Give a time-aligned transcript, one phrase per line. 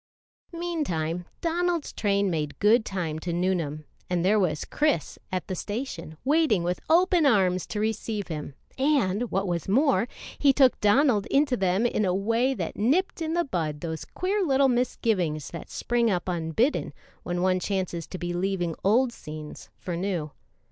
[0.53, 6.17] Meantime, Donald's train made good time to Nuneham; and there was Chris at the station
[6.25, 10.07] waiting with open arms to receive him, and, what was more,
[10.39, 14.41] he took Donald into them in a way that nipped in the bud those queer
[14.43, 19.95] little misgivings that spring up unbidden when one chances to be leaving old scenes for
[19.95, 20.31] new.